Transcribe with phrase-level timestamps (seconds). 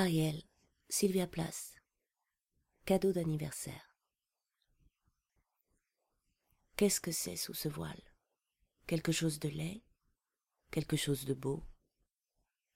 [0.00, 0.40] Ariel,
[0.88, 1.74] Sylvia Place.
[2.84, 3.96] Cadeau d'anniversaire.
[6.76, 8.00] Qu'est-ce que c'est sous ce voile?
[8.86, 9.82] Quelque chose de laid?
[10.70, 11.64] Quelque chose de beau?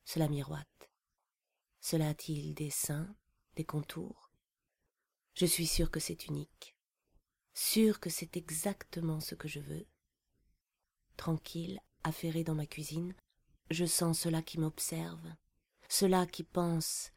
[0.05, 0.91] Cela miroite.
[1.81, 3.15] Cela a-t-il des seins,
[3.55, 4.33] des contours?
[5.35, 6.77] Je suis sûre que c'est unique.
[7.55, 9.87] Sûre que c'est exactement ce que je veux.
[11.17, 13.15] Tranquille, affairée dans ma cuisine,
[13.71, 15.33] je sens cela qui m'observe,
[15.93, 17.13] cela qui pense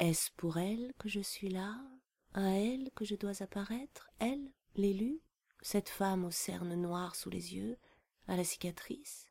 [0.00, 1.80] Est-ce pour elle que je suis là?
[2.34, 4.10] À elle que je dois apparaître?
[4.18, 5.20] Elle, l'élu?
[5.62, 7.78] Cette femme aux cernes noires sous les yeux,
[8.26, 9.28] à la cicatrice?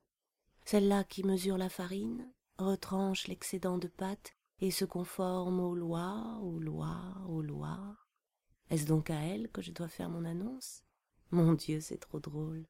[0.64, 6.60] Celle-là qui mesure la farine, retranche l'excédent de pâte et se conforme aux lois, aux
[6.60, 7.98] lois, aux lois?
[8.70, 10.86] Est-ce donc à elle que je dois faire mon annonce?
[11.32, 12.66] Mon Dieu, c'est trop drôle.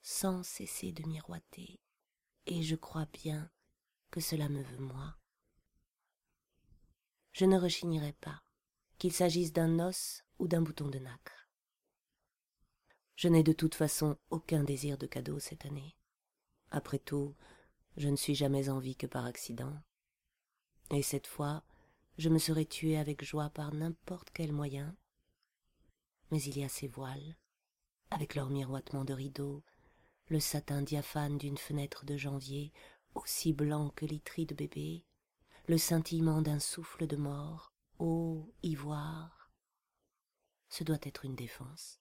[0.00, 1.82] Sans cesser de miroiter,
[2.46, 3.50] et je crois bien
[4.10, 5.16] que cela me veut moi.
[7.32, 8.42] Je ne rechignerai pas,
[8.98, 11.48] qu'il s'agisse d'un os ou d'un bouton de nacre.
[13.16, 15.96] Je n'ai de toute façon aucun désir de cadeau cette année.
[16.70, 17.34] Après tout,
[17.96, 19.74] je ne suis jamais en vie que par accident.
[20.90, 21.62] Et cette fois,
[22.18, 24.96] je me serais tué avec joie par n'importe quel moyen.
[26.30, 27.36] Mais il y a ces voiles,
[28.10, 29.62] avec leur miroitement de rideaux,
[30.28, 32.72] le satin diaphane d'une fenêtre de janvier
[33.14, 35.06] aussi blanc que l'itri de bébé,
[35.66, 39.50] le scintillement d'un souffle de mort, ô ivoire.
[40.68, 42.00] Ce doit être une défense,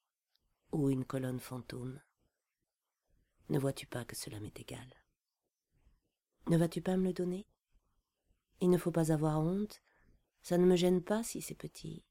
[0.72, 2.02] ou une colonne fantôme.
[3.50, 4.88] Ne vois-tu pas que cela m'est égal?
[6.48, 7.48] Ne vas-tu pas me le donner?
[8.62, 9.82] Il ne faut pas avoir honte,
[10.42, 12.06] ça ne me gêne pas si c'est petit.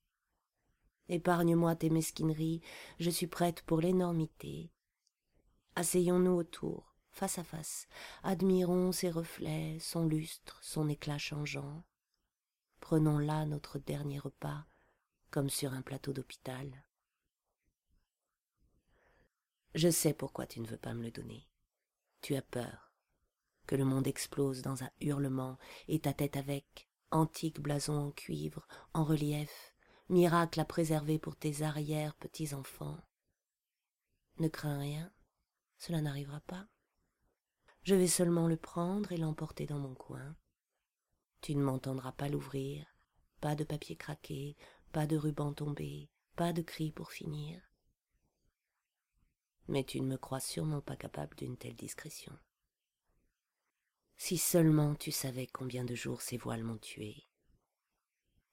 [1.09, 2.61] Épargne-moi tes mesquineries,
[2.99, 4.71] je suis prête pour l'énormité.
[5.75, 7.88] Asseyons-nous autour, face à face,
[8.22, 11.83] admirons ses reflets, son lustre, son éclat changeant.
[12.78, 14.64] Prenons là notre dernier repas,
[15.33, 16.84] comme sur un plateau d'hôpital.
[19.74, 21.48] Je sais pourquoi tu ne veux pas me le donner.
[22.20, 22.92] Tu as peur
[23.67, 25.58] que le monde explose dans un hurlement
[25.89, 29.74] et ta tête avec, antique blason en cuivre, en relief,
[30.08, 32.98] miracle à préserver pour tes arrières petits enfants.
[34.39, 35.12] Ne crains rien,
[35.78, 36.68] cela n'arrivera pas.
[37.89, 40.37] Je vais seulement le prendre et l'emporter dans mon coin.
[41.41, 42.87] Tu ne m'entendras pas l'ouvrir,
[43.41, 44.59] pas de papier craqué,
[44.93, 47.63] pas de ruban tombé, pas de cris pour finir.
[49.69, 52.39] Mais tu ne me crois sûrement pas capable d'une telle discrétion.
[54.19, 57.27] Si seulement tu savais combien de jours ces voiles m'ont tué.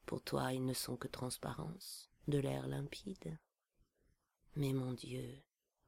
[0.06, 3.38] Pour toi, ils ne sont que transparence, de l'air limpide.
[4.56, 5.44] Mais mon Dieu,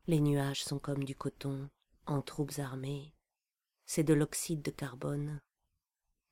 [0.05, 1.69] les nuages sont comme du coton,
[2.07, 3.13] en troupes armées,
[3.87, 5.41] c'est de l'oxyde de carbone,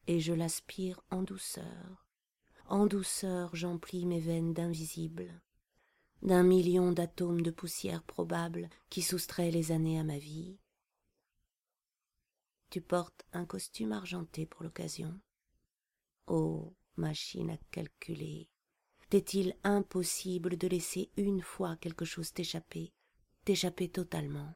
[0.07, 2.05] et je l'aspire en douceur.
[2.67, 5.41] En douceur j'emplis mes veines d'invisible,
[6.21, 10.59] d'un million d'atomes de poussière probable qui soustraient les années à ma vie.
[12.69, 15.19] Tu portes un costume argenté pour l'occasion.
[16.27, 18.49] Ô machine à calculer,
[19.09, 22.91] t'est-il impossible de laisser une fois quelque chose t'échapper,
[23.45, 24.55] t'échapper totalement?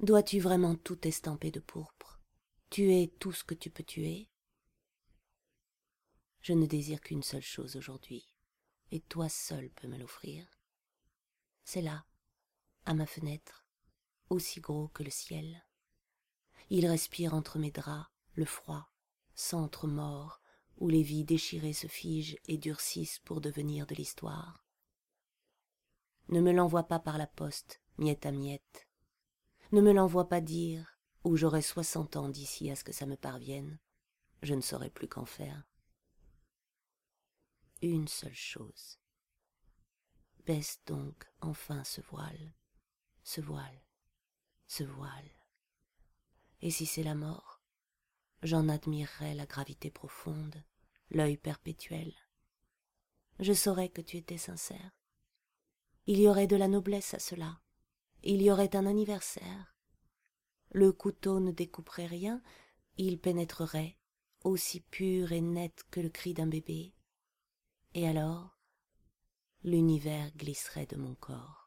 [0.00, 2.17] Dois-tu vraiment tout estamper de pourpre?
[2.70, 4.28] Tuer tout ce que tu peux tuer
[6.40, 8.34] Je ne désire qu'une seule chose aujourd'hui,
[8.90, 10.46] et toi seul peux me l'offrir.
[11.64, 12.04] C'est là,
[12.84, 13.66] à ma fenêtre,
[14.28, 15.64] aussi gros que le ciel.
[16.70, 18.90] Il respire entre mes draps le froid,
[19.34, 20.40] centre mort,
[20.76, 24.64] où les vies déchirées se figent et durcissent pour devenir de l'histoire.
[26.28, 28.86] Ne me l'envoie pas par la poste, miette à miette.
[29.72, 30.97] Ne me l'envoie pas dire
[31.36, 33.78] j'aurai soixante ans d'ici à ce que ça me parvienne,
[34.42, 35.68] je ne saurais plus qu'en faire.
[37.82, 38.98] Une seule chose.
[40.46, 42.54] Baisse donc enfin ce voile,
[43.22, 43.82] ce voile,
[44.66, 45.30] ce voile.
[46.60, 47.60] Et si c'est la mort,
[48.42, 50.64] j'en admirerais la gravité profonde,
[51.10, 52.14] l'œil perpétuel.
[53.40, 54.98] Je saurais que tu étais sincère.
[56.06, 57.60] Il y aurait de la noblesse à cela.
[58.22, 59.77] Il y aurait un anniversaire,
[60.70, 62.42] le couteau ne découperait rien,
[62.96, 63.96] il pénétrerait,
[64.44, 66.94] aussi pur et net que le cri d'un bébé.
[67.94, 68.58] Et alors,
[69.64, 71.57] l'univers glisserait de mon corps.